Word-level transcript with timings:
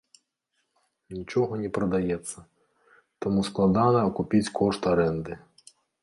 Нічога 1.17 1.53
не 1.65 1.69
прадаецца, 1.77 2.37
таму 3.25 3.43
складана 3.49 3.99
акупіць 4.09 4.53
кошт 4.61 4.81
арэнды. 4.93 5.37